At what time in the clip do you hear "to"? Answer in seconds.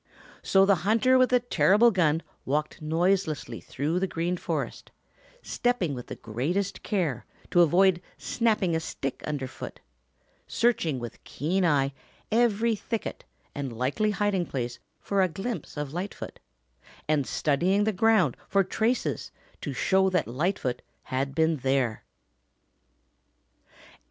7.51-7.61, 19.61-19.71